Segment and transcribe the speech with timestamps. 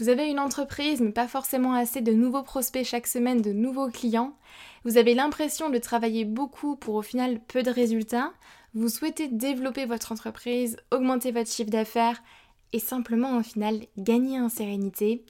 [0.00, 3.90] Vous avez une entreprise mais pas forcément assez de nouveaux prospects chaque semaine, de nouveaux
[3.90, 4.32] clients.
[4.84, 8.32] Vous avez l'impression de travailler beaucoup pour au final peu de résultats.
[8.72, 12.22] Vous souhaitez développer votre entreprise, augmenter votre chiffre d'affaires
[12.72, 15.22] et simplement au final gagner en sérénité.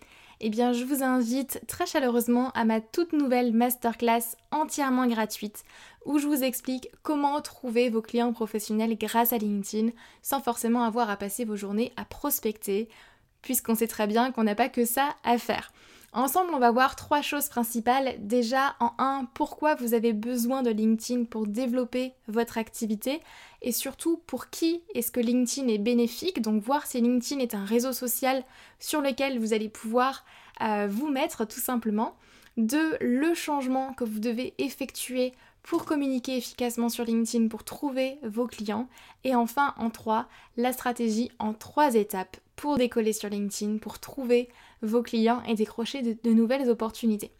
[0.43, 5.65] Eh bien, je vous invite très chaleureusement à ma toute nouvelle masterclass entièrement gratuite
[6.07, 9.91] où je vous explique comment trouver vos clients professionnels grâce à LinkedIn
[10.23, 12.88] sans forcément avoir à passer vos journées à prospecter
[13.42, 15.73] puisqu'on sait très bien qu'on n'a pas que ça à faire.
[16.12, 18.16] Ensemble, on va voir trois choses principales.
[18.18, 23.20] Déjà, en un, pourquoi vous avez besoin de LinkedIn pour développer votre activité
[23.62, 26.42] et surtout pour qui est-ce que LinkedIn est bénéfique?
[26.42, 28.42] Donc voir si LinkedIn est un réseau social
[28.80, 30.24] sur lequel vous allez pouvoir
[30.62, 32.16] euh, vous mettre tout simplement.
[32.56, 38.48] Deux, le changement que vous devez effectuer pour communiquer efficacement sur LinkedIn, pour trouver vos
[38.48, 38.88] clients.
[39.22, 44.50] Et enfin, en trois, la stratégie en trois étapes pour décoller sur LinkedIn, pour trouver
[44.82, 47.30] vos clients et décrocher de, nouvelles opportunités.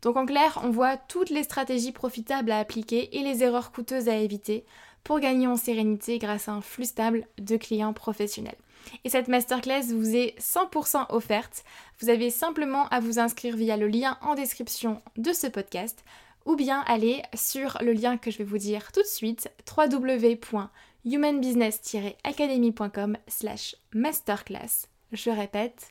[0.00, 4.08] Donc en clair, on voit toutes les stratégies profitables à appliquer et les erreurs coûteuses
[4.08, 4.64] à éviter
[5.04, 8.56] pour gagner en sérénité grâce à un flux stable de clients professionnels.
[9.04, 11.62] Et cette masterclass vous est 100% offerte.
[12.00, 16.02] Vous avez simplement à vous inscrire via le lien en description de ce podcast
[16.46, 20.38] ou bien aller sur le lien que je vais vous dire tout de suite www
[21.04, 24.86] humanbusiness-academy.com slash masterclass.
[25.12, 25.90] Je répète,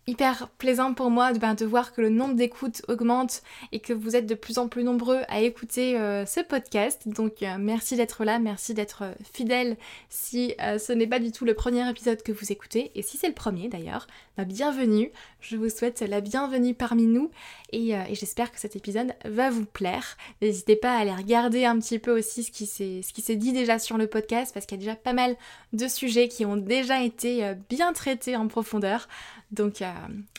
[0.08, 3.42] hyper plaisant pour moi ben, de voir que le nombre d'écoutes augmente
[3.74, 7.06] et que vous êtes de plus en plus nombreux à écouter euh, ce podcast.
[7.06, 9.76] Donc euh, merci d'être là, merci d'être fidèle
[10.08, 12.92] si ce n'est pas du tout le premier épisode que vous écoutez.
[12.96, 15.12] Et si c'est le premier d'ailleurs, bah, bienvenue.
[15.50, 17.32] Je vous souhaite la bienvenue parmi nous
[17.72, 20.18] et, et j'espère que cet épisode va vous plaire.
[20.42, 22.66] N'hésitez pas à aller regarder un petit peu aussi ce qui
[23.22, 25.38] s'est dit déjà sur le podcast parce qu'il y a déjà pas mal
[25.72, 29.08] de sujets qui ont déjà été bien traités en profondeur.
[29.52, 29.92] Donc euh,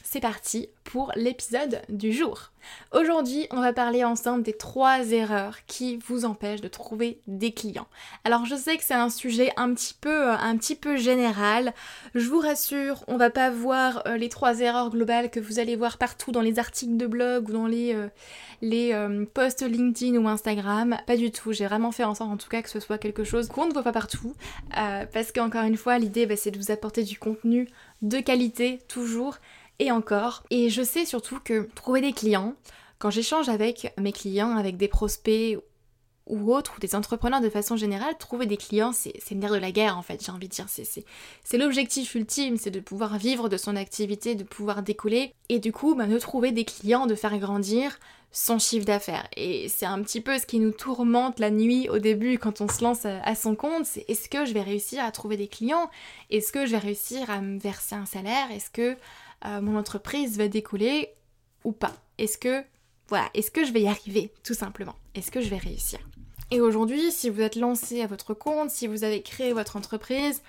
[0.04, 2.50] c'est parti pour l'épisode du jour.
[2.92, 7.86] Aujourd'hui, on va parler ensemble des trois erreurs qui vous empêchent de trouver des clients.
[8.24, 11.74] Alors je sais que c'est un sujet un petit peu euh, un petit peu général.
[12.14, 15.76] Je vous rassure, on va pas voir euh, les trois erreurs globales que vous allez
[15.76, 17.94] voir partout dans les articles de blog ou dans les
[18.62, 18.94] les
[19.34, 20.96] posts LinkedIn ou Instagram.
[21.06, 21.52] Pas du tout.
[21.52, 23.72] J'ai vraiment fait en sorte en tout cas que ce soit quelque chose qu'on ne
[23.74, 24.34] voit pas partout
[24.70, 27.68] parce qu'encore une fois, l'idée bah, c'est de vous apporter du contenu
[28.00, 29.38] de qualité toujours
[29.78, 30.42] et encore.
[30.50, 32.54] Et je sais surtout que trouver des clients,
[32.98, 35.58] quand j'échange avec mes clients, avec des prospects
[36.26, 39.56] ou autres, ou des entrepreneurs de façon générale, trouver des clients, c'est le nerf de
[39.56, 40.66] la guerre en fait, j'ai envie de dire.
[40.68, 45.72] C'est l'objectif ultime, c'est de pouvoir vivre de son activité, de pouvoir décoller, et du
[45.72, 47.98] coup, bah, de trouver des clients, de faire grandir
[48.30, 49.26] son chiffre d'affaires.
[49.38, 52.68] Et c'est un petit peu ce qui nous tourmente la nuit au début quand on
[52.68, 55.88] se lance à son compte, c'est est-ce que je vais réussir à trouver des clients?
[56.28, 58.50] Est-ce que je vais réussir à me verser un salaire?
[58.52, 58.96] Est-ce que
[59.44, 61.10] euh, mon entreprise va décoller
[61.64, 61.94] ou pas.
[62.18, 62.64] Est-ce que
[63.08, 64.94] voilà, est-ce que je vais y arriver tout simplement?
[65.14, 65.98] Est-ce que je vais réussir?
[66.50, 70.42] Et aujourd'hui, si vous êtes lancé à votre compte, si vous avez créé votre entreprise,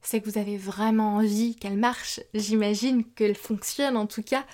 [0.00, 4.44] c'est que vous avez vraiment envie qu'elle marche, j'imagine qu'elle fonctionne en tout cas,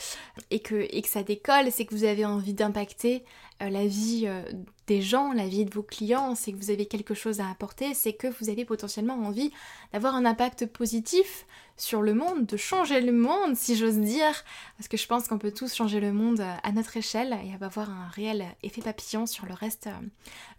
[0.51, 3.25] et que, et que ça décolle, c'est que vous avez envie d'impacter
[3.63, 4.43] euh, la vie euh,
[4.87, 7.95] des gens, la vie de vos clients, c'est que vous avez quelque chose à apporter,
[7.95, 9.53] c'est que vous avez potentiellement envie
[9.93, 11.47] d'avoir un impact positif
[11.77, 14.45] sur le monde, de changer le monde, si j'ose dire,
[14.77, 17.53] parce que je pense qu'on peut tous changer le monde euh, à notre échelle et
[17.65, 19.89] avoir un réel effet papillon sur le reste,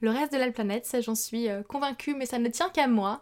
[0.01, 3.21] le reste de la planète, ça j'en suis convaincue, mais ça ne tient qu'à moi.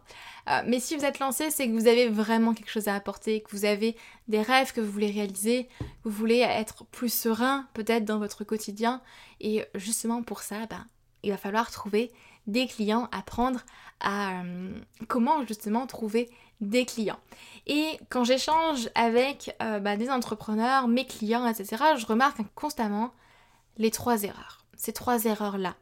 [0.65, 3.51] mais si vous êtes lancé, c'est que vous avez vraiment quelque chose à apporter, que
[3.51, 3.95] vous avez
[4.27, 8.43] des rêves que vous voulez réaliser, que vous voulez être plus serein peut-être dans votre
[8.43, 9.01] quotidien,
[9.39, 10.85] et justement pour ça, ben,
[11.23, 12.11] il va falloir trouver
[12.47, 13.61] des clients, apprendre
[13.99, 14.73] à euh,
[15.07, 16.29] comment justement trouver
[16.69, 17.19] des clients.
[17.67, 23.13] Et quand j'échange avec euh, ben, des entrepreneurs, mes clients, etc., je remarque constamment
[23.77, 24.59] les trois erreurs.
[24.75, 25.75] Ces trois erreurs-là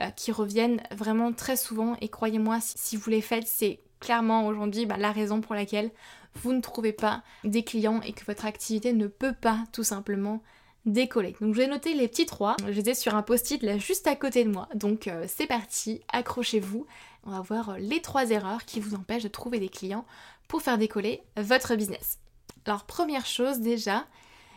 [0.00, 4.84] euh, qui reviennent vraiment très souvent et croyez-moi, si, vous les faites, c'est clairement aujourd'hui
[4.84, 5.90] ben, la raison pour laquelle
[6.34, 10.42] vous ne trouvez pas des clients et que votre activité ne peut pas tout simplement
[10.86, 11.36] décoller.
[11.40, 14.50] Donc j'ai noté les petits trois, ai sur un post-it là juste à côté de
[14.50, 14.68] moi.
[14.74, 16.86] Donc euh, c'est parti, accrochez-vous.
[17.24, 20.04] On va voir euh, les trois erreurs qui vous empêchent de trouver des clients
[20.48, 22.18] pour faire décoller votre business.
[22.66, 24.06] Alors première chose déjà,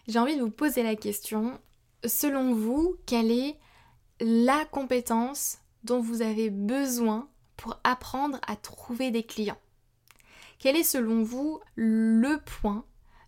[0.08, 1.60] j'ai envie de vous poser la question,
[2.06, 3.58] selon vous, quelle est
[4.20, 7.28] la compétence dont vous avez besoin
[7.58, 9.58] pour apprendre à trouver des clients?
[10.60, 12.86] Quel est selon vous le point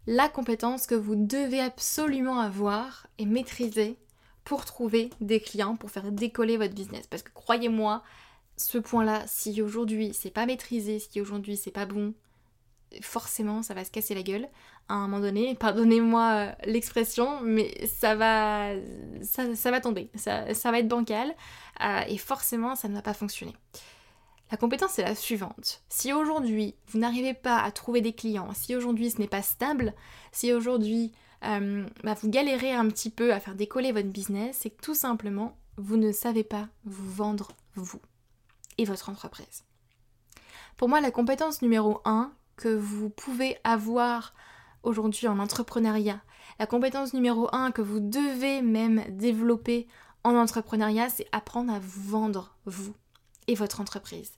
[0.09, 3.97] la compétence que vous devez absolument avoir et maîtriser
[4.45, 7.07] pour trouver des clients, pour faire décoller votre business?
[7.07, 8.03] Parce que croyez-moi,
[8.57, 12.13] ce point-là, si aujourd'hui c'est pas maîtrisé, si aujourd'hui c'est pas bon,
[13.01, 14.47] forcément ça va se casser la gueule
[14.89, 15.55] à un moment donné.
[15.59, 18.73] Pardonnez-moi euh, l'expression, mais ça va,
[19.81, 21.33] tomber, ça, va être bancal
[21.83, 23.55] euh, et forcément ça ne va pas fonctionner.
[24.49, 25.83] La compétence est la suivante.
[25.89, 29.93] Si aujourd'hui vous n'arrivez pas à trouver des clients, si aujourd'hui ce n'est pas stable,
[30.31, 31.11] si aujourd'hui
[31.43, 34.95] euh, bah, vous galérez un petit peu à faire décoller votre business, c'est que tout
[34.95, 38.01] simplement vous ne savez pas vous vendre vous
[38.77, 39.63] et votre entreprise.
[40.77, 44.33] Pour moi, la compétence numéro 1 que vous pouvez avoir
[44.83, 46.21] aujourd'hui en entrepreneuriat,
[46.59, 49.87] la compétence numéro 1 que vous devez même développer
[50.23, 52.93] en entrepreneuriat, c'est apprendre à vendre vous
[53.47, 54.33] et votre entreprise,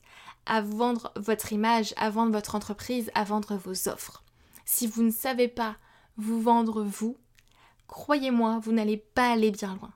[0.46, 4.24] à vendre votre image, à vendre votre entreprise, à vendre vos offres.
[4.66, 5.78] Si vous ne savez pas
[6.18, 7.18] vous vendre vous,
[7.88, 9.92] croyez-moi, vous n'allez pas aller bien loin.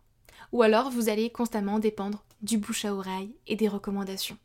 [0.51, 4.37] Ou alors vous allez constamment dépendre du bouche à oreille et des recommandations.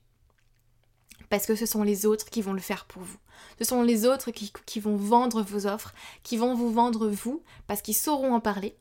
[1.28, 3.18] Parce que ce sont les autres qui vont le faire pour vous.
[3.58, 5.92] Ce sont les autres qui, vont vendre vos offres,
[6.22, 8.76] qui vont vous vendre vous, parce qu'ils sauront en parler.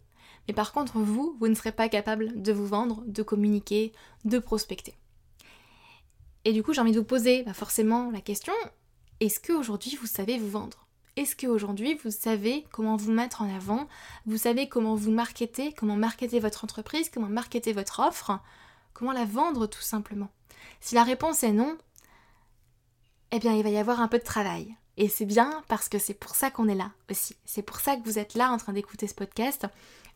[0.48, 3.92] Mais par contre, vous, vous ne serez pas capable de vous vendre, de communiquer,
[4.24, 4.96] de prospecter.
[6.46, 8.54] Et du coup, j'ai envie de vous poser bah, forcément la question,
[9.20, 10.88] est-ce qu'aujourd'hui vous savez vous vendre?
[11.18, 13.88] Est-ce qu'aujourd'hui vous savez comment vous mettre en avant?
[14.26, 18.40] Vous savez comment vous marketer, comment marketer votre entreprise, comment marketer votre offre?
[18.98, 20.30] Comment la vendre tout simplement?
[20.82, 21.78] Si la réponse est non,
[23.30, 24.76] eh bien il va y avoir un peu de travail.
[24.98, 27.36] Et c'est bien parce que c'est pour ça qu'on est là aussi.
[27.46, 29.68] C'est pour ça que vous êtes là en train d'écouter ce podcast.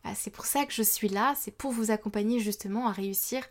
[0.04, 1.34] Euh, c'est pour ça que je suis là.
[1.38, 3.44] C'est pour vous accompagner justement à réussir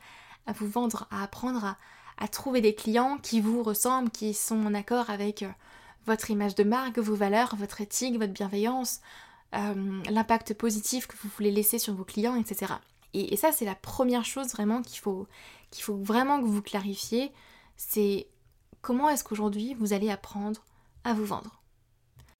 [0.48, 1.78] à vous vendre, à apprendre
[2.18, 5.50] à, trouver des clients qui vous ressemblent, qui sont en accord avec euh,
[6.08, 9.00] votre image de marque, vos valeurs, votre éthique, votre bienveillance,
[9.56, 12.74] euh, l'impact positif que vous voulez laisser sur vos clients, etc.
[13.14, 15.28] Et, ça, c'est la première chose vraiment qu'il faut,
[15.70, 17.32] qu'il faut vraiment que vous clarifiez,
[17.78, 18.28] c'est
[18.82, 20.64] comment est-ce qu'aujourd'hui vous allez apprendre
[21.04, 21.62] à vous vendre.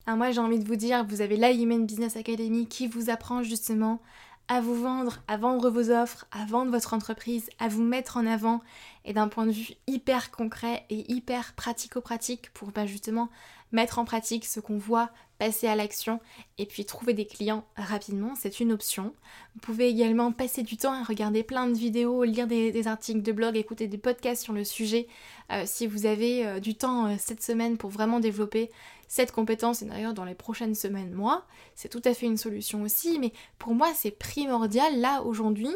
[0.06, 3.10] Alors moi j'ai envie de vous dire, vous avez la Human Business Academy qui vous
[3.10, 4.00] apprend justement
[4.48, 8.26] à vous vendre, à vendre vos offres, à vendre votre entreprise, à vous mettre en
[8.26, 8.60] avant
[9.04, 13.28] et d'un point de vue hyper concret et hyper pratico-pratique pour bah, justement
[13.72, 16.20] mettre en pratique ce qu'on voit, passer à l'action
[16.58, 19.14] et puis trouver des clients rapidement, c'est une option.
[19.54, 23.32] Vous pouvez également passer du temps à regarder plein de vidéos, lire des, articles de
[23.32, 25.08] blog, écouter des podcasts sur le sujet
[25.50, 28.70] euh, si vous avez euh, du temps euh, cette semaine pour vraiment développer
[29.12, 32.80] cette compétence et d'ailleurs dans les prochaines semaines, mois, c'est tout à fait une solution
[32.80, 35.68] aussi, mais pour moi c'est primordial là aujourd'hui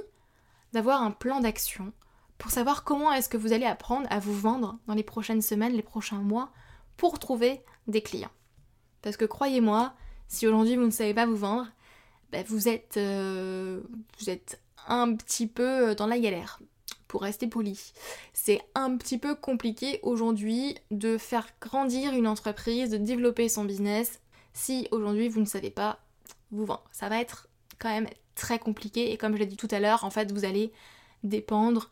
[0.73, 1.93] d'avoir un plan d'action
[2.39, 5.75] pour savoir comment est-ce que vous allez apprendre à vous vendre dans les prochaines semaines,
[5.75, 6.51] les prochains mois,
[6.97, 8.31] pour trouver des clients.
[9.03, 9.93] Parce que croyez-moi,
[10.29, 11.67] si aujourd'hui vous ne savez pas vous vendre,
[12.33, 13.83] ben vous, êtes, euh,
[14.19, 16.59] vous êtes un petit peu dans la galère,
[17.09, 17.93] pour rester poli.
[18.33, 24.21] C'est un petit peu compliqué aujourd'hui de faire grandir une entreprise, de développer son business,
[24.53, 26.01] si aujourd'hui vous ne savez pas
[26.51, 26.85] vous vendre.
[26.93, 27.49] Ça va être
[27.79, 30.45] quand même très compliqué et comme je l'ai dit tout à l'heure, en fait vous
[30.45, 30.73] allez
[31.23, 31.91] dépendre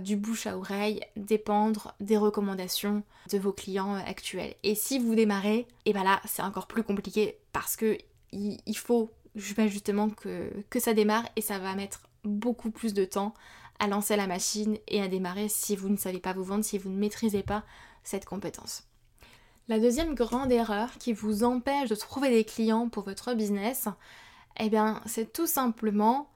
[0.00, 4.54] du bouche à oreille, dépendre des recommandations de vos clients actuels.
[4.64, 7.96] Et si vous démarrez, et eh ben là c'est encore plus compliqué parce que
[8.32, 13.34] il, faut justement que, que ça démarre et ça va mettre beaucoup plus de temps
[13.78, 16.78] à lancer la machine et à démarrer si vous ne savez pas vous vendre, si
[16.78, 17.64] vous ne maîtrisez pas
[18.02, 18.84] cette compétence.
[19.68, 23.88] La deuxième grande erreur qui vous empêche de trouver des clients pour votre business,
[24.58, 26.30] eh bien, c'est tout simplement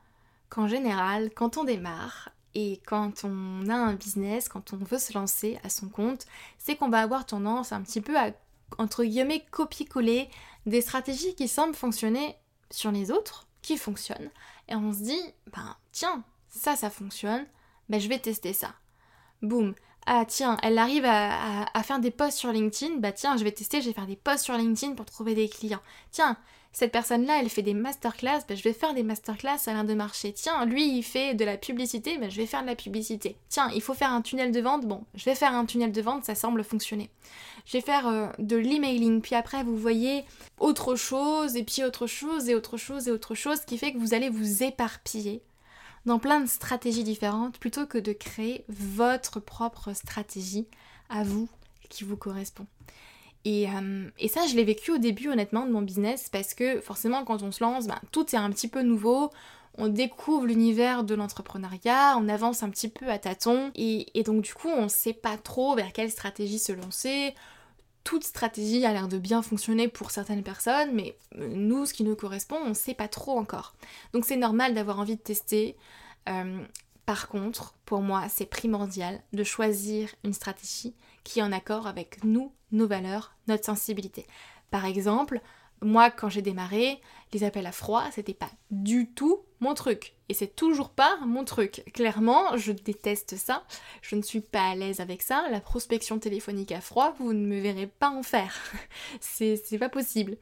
[0.50, 5.14] qu'en général, quand on démarre et quand on a un business, quand on veut se
[5.14, 6.26] lancer à son compte,
[6.58, 8.32] c'est qu'on va avoir tendance un petit peu à,
[8.76, 10.28] entre guillemets, copier-coller
[10.66, 12.36] des stratégies qui semblent fonctionner
[12.70, 14.30] sur les autres, qui fonctionnent.
[14.68, 15.22] Et on se dit,
[15.52, 17.46] ben tiens, ça, ça fonctionne,
[17.88, 18.74] ben je vais tester ça.
[19.40, 19.74] Boum,
[20.06, 23.80] ah tiens, elle arrive à, faire des posts sur LinkedIn, bah tiens, je vais tester,
[23.80, 25.82] je vais faire des posts sur LinkedIn pour trouver des clients.
[26.10, 26.36] Tiens,
[26.72, 29.94] cette personne-là, elle fait des masterclass, bah, je vais faire des masterclass, a l'air de
[29.94, 30.32] marcher.
[30.32, 33.36] Tiens, lui, il fait de la publicité, bah, je vais faire de la publicité.
[33.48, 36.02] Tiens, il faut faire un tunnel de vente, bon, je vais faire un tunnel de
[36.02, 37.10] vente, ça semble fonctionner.
[37.66, 40.24] Je vais faire euh, de l'emailing, puis après, vous voyez
[40.58, 43.98] autre chose, et puis autre chose, et autre chose, et autre chose, qui fait que
[43.98, 45.42] vous allez vous éparpiller
[46.06, 50.66] dans plein de stratégies différentes plutôt que de créer votre propre stratégie
[51.08, 51.48] à vous
[51.88, 52.66] qui vous correspond.
[53.44, 57.24] Et, euh, ça, je l'ai vécu au début honnêtement de mon business parce que forcément
[57.24, 59.30] quand on se lance, ben, tout est un petit peu nouveau.
[59.78, 64.42] On découvre l'univers de l'entrepreneuriat, on avance un petit peu à tâtons et, et donc
[64.42, 67.34] du coup on ne sait pas trop vers quelle stratégie se lancer,
[68.04, 72.04] toute stratégie a l'air de bien fonctionner pour certaines personnes, mais euh, nous, ce qui
[72.04, 73.74] nous correspond, on ne sait pas trop encore.
[74.12, 75.76] Donc c'est normal d'avoir envie de tester.
[76.28, 76.62] Euh,
[77.06, 80.94] par contre, pour moi, c'est primordial de choisir une stratégie
[81.24, 84.26] qui est en accord avec nous, nos valeurs, notre sensibilité.
[84.70, 85.40] Par exemple,
[85.82, 87.00] moi, quand j'ai démarré,
[87.32, 90.14] les appels à froid, c'était pas du tout mon truc.
[90.28, 91.82] Et c'est toujours pas mon truc.
[91.94, 93.64] Clairement, je déteste ça.
[94.02, 95.46] Je ne suis pas à l'aise avec ça.
[95.50, 98.54] La prospection téléphonique à froid, vous ne me verrez pas en faire.
[99.20, 100.36] c'est pas possible.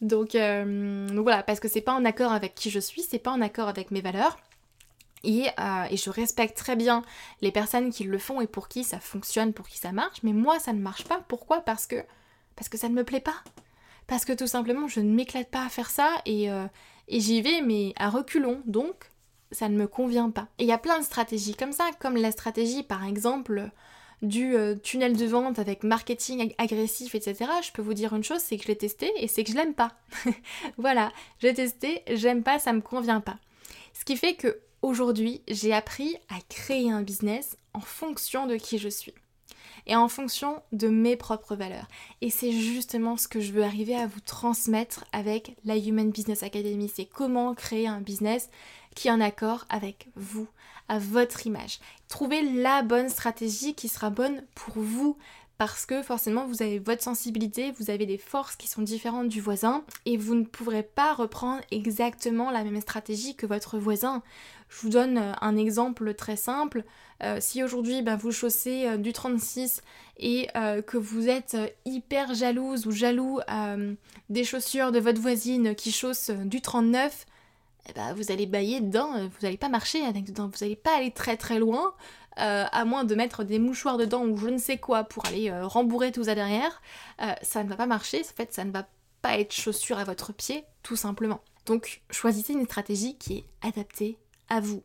[0.00, 3.18] Donc, euh, donc, voilà, parce que c'est pas en accord avec qui je suis, c'est
[3.18, 4.36] pas en accord avec mes valeurs.
[5.22, 7.02] Et, euh, et, je respecte très bien
[7.40, 10.34] les personnes qui le font et pour qui ça fonctionne, pour qui ça marche, mais
[10.34, 11.24] moi ça ne marche pas.
[11.28, 11.62] Pourquoi?
[11.62, 11.96] Parce que
[12.56, 13.42] parce que ça ne me plaît pas
[14.06, 16.66] parce que tout simplement je ne m'éclate pas à faire ça euh,
[17.08, 19.10] et, j'y vais mais à reculons donc
[19.52, 20.48] ça ne me convient pas.
[20.58, 23.70] Et il y a plein de stratégies comme ça, comme la stratégie par exemple
[24.22, 27.50] du euh, tunnel de vente avec marketing agressif, etc.
[27.62, 29.56] Je peux vous dire une chose, c'est que je l'ai testé et c'est que je
[29.56, 29.92] l'aime pas.
[30.78, 33.36] voilà, j'ai testé, j'aime pas, ça me convient pas.
[33.92, 38.78] Ce qui fait que aujourd'hui, j'ai appris à créer un business en fonction de qui
[38.78, 39.14] je suis
[39.86, 41.86] et en fonction de mes propres valeurs.
[42.20, 46.42] Et c'est justement ce que je veux arriver à vous transmettre avec la Human Business
[46.42, 46.90] Academy.
[46.94, 48.50] C'est comment créer un business
[48.94, 50.46] qui est en accord avec vous,
[50.88, 51.80] à votre image.
[52.08, 55.16] Trouver la bonne stratégie qui sera bonne pour vous,
[55.58, 59.40] parce que forcément vous avez votre sensibilité, vous avez des forces qui sont différentes du
[59.40, 64.22] voisin et vous ne pourrez pas reprendre exactement la même stratégie que votre voisin.
[64.68, 66.84] Je vous donne euh, un exemple très simple.
[67.22, 69.82] Euh, si aujourd'hui ben, vous chaussez euh, du 36
[70.18, 70.48] et
[70.86, 73.40] que vous êtes hyper jalouse ou jaloux
[74.30, 77.26] des chaussures de votre voisine qui chausse du 39,
[77.88, 80.96] eh ben, vous allez bailler dedans, vous n'allez pas marcher avec dedans, vous n'allez pas
[80.98, 81.94] aller très très loin,
[82.36, 86.12] à moins de mettre des mouchoirs dedans ou je ne sais quoi pour aller rembourrer
[86.12, 86.80] tout ça derrière.
[87.42, 88.86] ça ne va pas marcher, en fait ça ne va
[89.20, 91.40] pas être chaussure à votre pied, tout simplement.
[91.66, 94.16] Donc choisissez une stratégie qui est adaptée
[94.48, 94.84] à vous.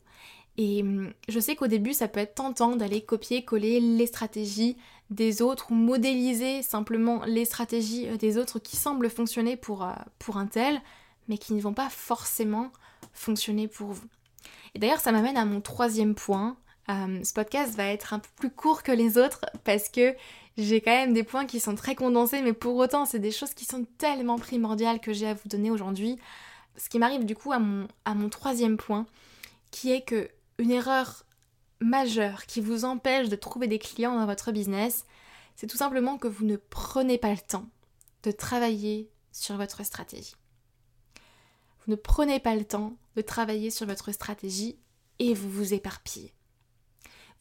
[0.61, 4.75] Et hum, je sais qu'au début, ça peut être tentant d'aller copier-coller les stratégies
[5.09, 9.93] des autres ou modéliser simplement les stratégies euh, des autres qui semblent fonctionner pour, euh,
[10.19, 10.81] pour un tel,
[11.29, 12.73] mais qui ne vont pas forcément
[13.13, 14.05] fonctionner pour vous.
[14.75, 16.57] Et d'ailleurs, ça m'amène à mon troisième point.
[16.89, 20.13] Hum, ce podcast va être un peu plus court que les autres parce que
[20.57, 23.53] j'ai quand même des points qui sont très condensés, mais pour autant, c'est des choses
[23.53, 26.17] qui sont tellement primordiales que j'ai à vous donner aujourd'hui.
[26.75, 29.05] Ce qui m'arrive du coup à mon, à mon troisième point,
[29.71, 31.25] qui est que une erreur
[31.79, 35.05] majeure qui vous empêche de trouver des clients dans votre business,
[35.55, 37.65] c'est tout simplement que vous ne prenez pas le temps
[38.23, 40.35] de travailler sur votre stratégie.
[41.79, 44.77] Vous ne prenez pas le temps de travailler sur votre stratégie
[45.19, 46.33] et vous vous éparpillez.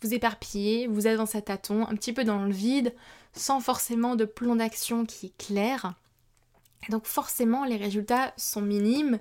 [0.00, 2.94] Vous éparpillez, vous êtes dans cet tâton, un petit peu dans le vide,
[3.32, 5.94] sans forcément de plan d'action qui est clair.
[6.88, 9.18] donc forcément, les résultats sont minimes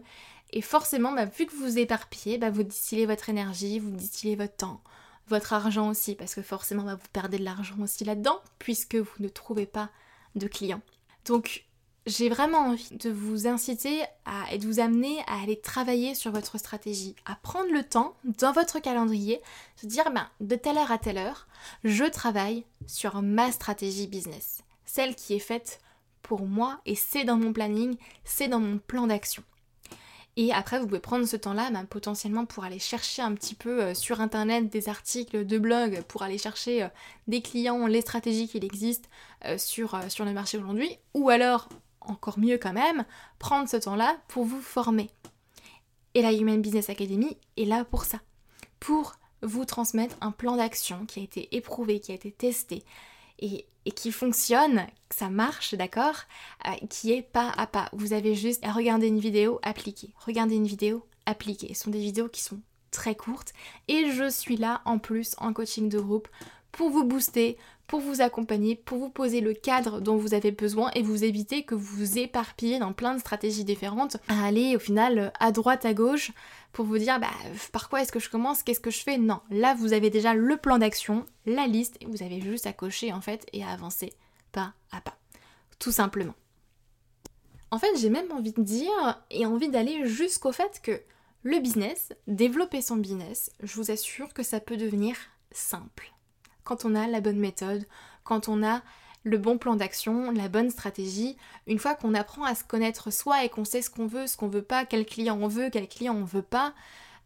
[0.52, 4.56] et forcément, bah, vu que vous éparpillez, bah, vous distillez votre énergie, vous distillez votre
[4.56, 4.82] temps,
[5.28, 9.16] votre argent aussi, parce que forcément, bah, vous perdez de l'argent aussi là-dedans, puisque vous
[9.20, 9.90] ne trouvez pas
[10.36, 10.82] de clients.
[11.26, 11.66] Donc,
[12.06, 14.02] j'ai vraiment envie de vous inciter
[14.50, 18.54] et de vous amener à aller travailler sur votre stratégie, à prendre le temps dans
[18.54, 19.42] votre calendrier,
[19.84, 21.48] de dire ben, de telle heure à telle heure,
[21.84, 25.82] je travaille sur ma stratégie business, celle qui est faite
[26.22, 29.44] pour moi et c'est dans mon planning, c'est dans mon plan d'action.
[30.40, 33.82] Et après, vous pouvez prendre ce temps-là bah, potentiellement pour aller chercher un petit peu
[33.82, 36.88] euh, sur Internet des articles de blog, pour aller chercher euh,
[37.28, 39.10] des clients, les stratégies qu'il existe
[39.46, 40.96] euh, sur, sur le marché aujourd'hui.
[41.16, 41.68] Ou alors,
[42.02, 43.04] encore mieux quand même,
[43.40, 45.10] prendre ce temps-là pour vous former.
[46.14, 48.20] Et la Human Business Academy est là pour ça.
[48.80, 52.84] Pour vous transmettre un plan d'action qui a été éprouvé, qui a été testé,
[53.40, 53.66] et,
[53.96, 56.24] qui fonctionne, que ça marche, d'accord
[56.68, 57.90] euh, Qui est pas à pas.
[57.94, 60.14] Vous avez juste à regarder une vidéo, appliquer.
[60.26, 61.74] Regarder une vidéo, appliquer.
[61.74, 62.60] Ce sont des vidéos qui sont
[62.92, 63.54] très courtes
[63.88, 66.28] et je suis là en plus en coaching de groupe
[66.72, 70.92] pour vous booster, pour vous accompagner, pour vous poser le cadre dont vous avez besoin
[70.94, 74.80] et vous éviter que vous vous éparpillez dans plein de stratégies différentes à aller au
[74.80, 76.32] final à droite, à gauche
[76.74, 77.32] pour vous dire bah,
[77.72, 79.18] par quoi est-ce que je commence, qu'est-ce que je fais?
[79.18, 82.74] Non, là vous avez déjà le plan d'action, la liste et vous avez juste à
[82.74, 84.12] cocher en fait et à avancer
[84.52, 85.18] pas à pas.
[85.80, 86.36] Tout simplement.
[87.70, 91.02] En fait, j'ai même envie de dire et envie d'aller jusqu'au fait que
[91.44, 95.16] le business, développer son business, je vous assure que ça peut devenir
[95.52, 96.14] simple
[96.68, 97.86] quand on a la bonne méthode,
[98.26, 98.82] quand on a
[99.24, 103.46] le bon plan d'action, la bonne stratégie, une fois qu'on apprend à se connaître soi
[103.46, 105.88] et qu'on sait ce qu'on veut, ce qu'on veut pas, quel client on veut, quel
[105.88, 106.74] client on veut pas,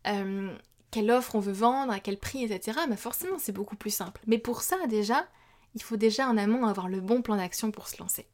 [0.06, 0.56] euh,
[0.92, 4.22] quelle offre on veut vendre, à quel prix, etc., bah forcément c'est beaucoup plus simple.
[4.28, 5.26] Mais pour ça déjà,
[5.74, 8.28] il faut déjà en amont avoir le bon plan d'action pour se lancer.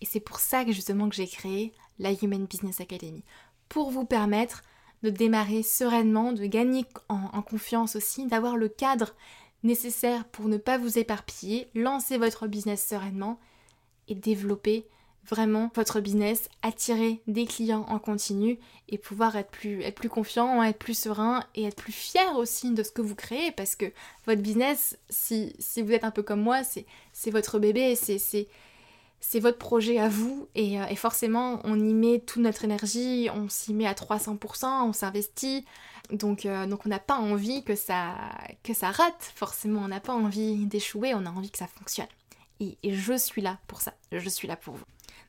[0.00, 3.24] Et c'est pour ça que justement que j'ai créé la Human Business Academy.
[3.68, 4.62] Pour vous permettre
[5.02, 9.14] de démarrer sereinement, de gagner en confiance aussi, d'avoir le cadre
[9.62, 13.38] nécessaire pour ne pas vous éparpiller, lancer votre business sereinement
[14.08, 14.86] et développer
[15.28, 20.62] vraiment votre business, attirer des clients en continu et pouvoir être plus, être plus confiant,
[20.62, 23.92] être plus serein et être plus fier aussi de ce que vous créez parce que
[24.26, 26.62] votre business, si, si vous êtes un peu comme moi,
[27.12, 28.48] c'est votre bébé, c'est
[29.20, 33.28] c'est votre projet à vous et, euh, et, forcément on y met toute notre énergie,
[33.34, 35.64] on s'y met à 300%, on s'investit,
[36.12, 38.14] donc, euh, donc on n'a pas envie que ça,
[38.62, 42.06] que ça rate, forcément, on n'a pas envie d'échouer, on a envie que ça fonctionne.
[42.60, 44.84] Et, je suis là pour ça, je suis là pour vous.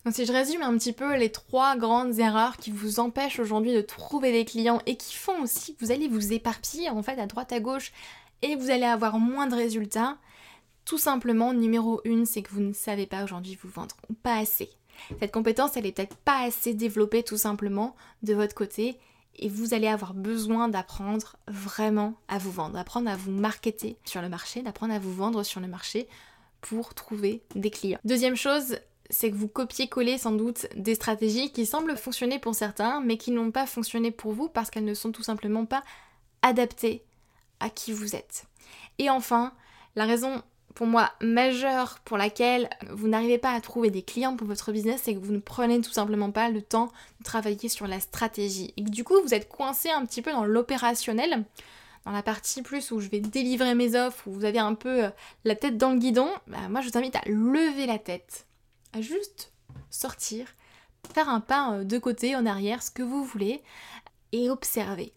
[0.05, 3.73] Donc si je résume un petit peu les trois grandes erreurs qui vous empêchent aujourd'hui
[3.73, 7.19] de trouver des clients et qui font aussi que vous allez vous éparpiller en fait
[7.19, 7.91] à droite à gauche
[8.41, 10.17] et vous allez avoir moins de résultats,
[10.89, 14.71] tout simplement, numéro une, c'est que vous ne savez pas aujourd'hui vous vendre, pas assez.
[15.19, 18.97] Cette compétence, elle est peut-être pas assez développée tout simplement de votre côté
[19.35, 24.23] et vous allez avoir besoin d'apprendre vraiment à vous vendre, d'apprendre à vous marketer sur
[24.23, 26.07] le marché, d'apprendre à vous vendre sur le marché
[26.59, 27.99] pour trouver des clients.
[28.03, 28.79] Deuxième chose,
[29.11, 33.29] c'est que vous copiez-collez sans doute des stratégies qui semblent fonctionner pour certains, mais qui
[33.29, 35.83] n'ont pas fonctionné pour vous parce qu'elles ne sont tout simplement pas
[36.41, 37.03] adaptées
[37.59, 38.47] à qui vous êtes.
[38.97, 39.53] Et enfin,
[39.95, 40.41] la raison
[40.75, 45.01] pour moi majeure pour laquelle vous n'arrivez pas à trouver des clients pour votre business,
[45.03, 48.73] c'est que vous ne prenez tout simplement pas le temps de travailler sur la stratégie.
[48.77, 51.43] Et que du coup, vous êtes coincé un petit peu dans l'opérationnel,
[52.05, 55.05] dans la partie plus où je vais délivrer mes offres, où vous avez un peu
[55.05, 55.09] euh,
[55.43, 56.29] la tête dans le guidon.
[56.47, 58.45] Bah, moi, je vous invite à lever la tête,
[58.93, 59.51] à juste
[59.89, 60.47] sortir,
[61.13, 63.61] faire un pas euh, de côté, en arrière, ce que vous voulez,
[64.31, 65.13] et observer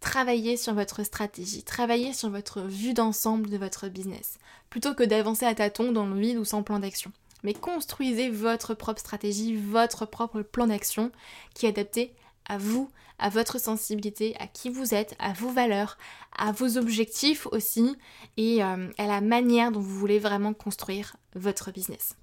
[0.00, 4.38] travaillez sur votre stratégie, travaillez sur votre vue d'ensemble de votre business,
[4.70, 7.12] plutôt que d'avancer à tâtons dans le vide ou sans plan d'action.
[7.42, 11.10] Mais construisez votre propre stratégie, votre propre plan d'action
[11.54, 12.14] qui est adapté
[12.46, 15.98] à vous, à votre sensibilité, à qui vous êtes, à vos valeurs,
[16.36, 17.96] à vos objectifs aussi
[18.36, 22.16] et euh, à la manière dont vous voulez vraiment construire votre business.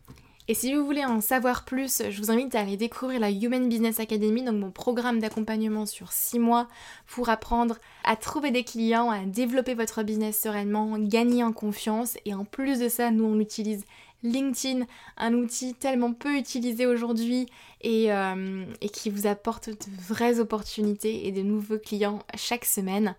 [0.49, 3.67] Et si vous voulez en savoir plus, je vous invite à aller découvrir la Human
[3.67, 6.69] Business Academy, donc mon programme d'accompagnement sur 6 mois
[7.05, 12.17] pour apprendre à trouver des clients, à développer votre business sereinement, gagner en confiance.
[12.23, 13.83] Et en plus de ça, nous on utilise
[14.23, 14.85] LinkedIn,
[15.17, 17.47] un outil tellement peu utilisé aujourd'hui
[17.81, 19.75] et, euh, et, qui vous apporte de
[20.07, 23.15] vraies opportunités et de nouveaux clients chaque semaine.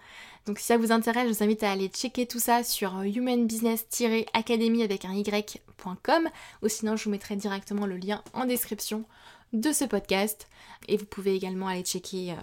[0.47, 4.83] Donc si ça vous intéresse, je vous invite à aller checker tout ça sur humanbusiness-academy
[4.83, 6.29] avec un y.com
[6.63, 9.05] ou sinon je vous mettrai directement le lien en description
[9.53, 10.49] de ce podcast.
[10.89, 12.37] Et vous pouvez également aller checker euh,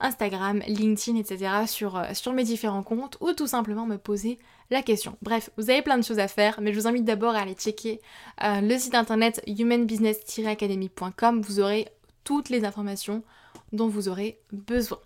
[0.00, 1.64] Instagram, LinkedIn, etc.
[1.82, 4.38] Euh, sur mes différents comptes ou tout simplement me poser
[4.70, 5.16] la question.
[5.22, 7.54] Bref, vous avez plein de choses à faire, mais je vous invite d'abord à aller
[7.54, 8.00] checker
[8.42, 11.42] euh, le site internet humanbusiness-academy.com.
[11.42, 11.88] Vous aurez
[12.24, 13.22] toutes les informations
[13.72, 14.98] dont vous aurez besoin.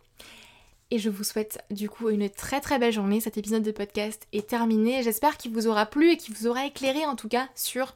[0.90, 3.20] Et je vous souhaite du coup une très très belle journée.
[3.20, 5.02] Cet épisode de podcast est terminé.
[5.02, 7.94] J'espère qu'il vous aura plu et qu'il vous aura éclairé en tout cas sur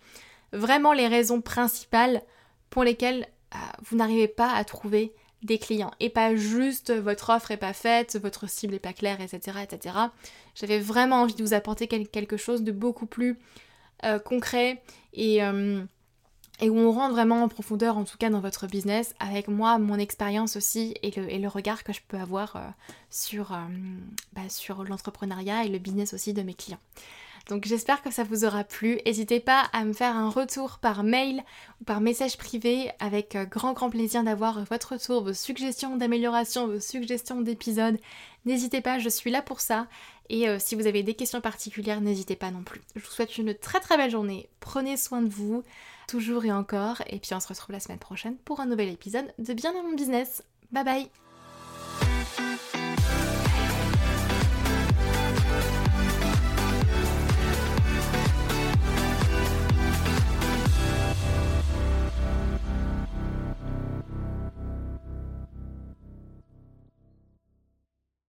[0.53, 2.23] vraiment les raisons principales
[2.69, 7.51] pour lesquelles euh, vous n'arrivez pas à trouver des clients et pas juste votre offre
[7.51, 9.59] est pas faite, votre cible est pas claire, etc.
[9.63, 9.97] etc.
[10.55, 13.39] J'avais vraiment envie de vous apporter quelque chose de beaucoup plus
[14.05, 15.85] euh, concret et, euh,
[16.63, 19.79] et où on rentre vraiment en profondeur, en tout cas dans votre business, avec moi,
[19.79, 22.61] mon expérience aussi et le, regard que je peux avoir euh,
[23.35, 23.67] euh,
[24.33, 26.79] bah, sur l'entrepreneuriat et le business aussi de mes clients.
[27.49, 29.01] Donc j'espère que ça vous aura plu.
[29.05, 31.43] N'hésitez pas à me faire un retour par mail
[31.81, 36.67] ou par message privé avec euh, grand grand plaisir d'avoir votre retour, vos suggestions d'amélioration,
[36.67, 37.99] vos suggestions d'épisodes.
[38.45, 39.87] N'hésitez pas, je suis là pour ça.
[40.29, 42.81] Et euh, si vous avez des questions particulières, n'hésitez pas non plus.
[42.95, 44.49] Je vous souhaite une très très belle journée.
[44.61, 45.63] Prenez soin de vous,
[46.09, 47.03] toujours et encore.
[47.09, 49.83] Et puis on se retrouve la semaine prochaine pour un nouvel épisode de Bien dans
[49.83, 50.43] mon business.
[50.71, 51.11] Bye bye